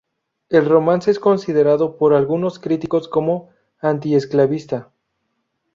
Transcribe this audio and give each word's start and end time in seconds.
El 0.49 0.67
romance 0.67 1.11
es 1.11 1.19
considerado 1.19 1.95
por 1.95 2.15
algunos 2.15 2.57
críticos 2.57 3.07
como 3.07 3.51
antiesclavista. 3.77 4.91